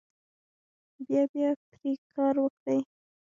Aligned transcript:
بیا 1.05 1.21
بیا 1.31 1.49
پرې 1.71 1.91
کار 2.13 2.35
وکړئ. 2.43 2.79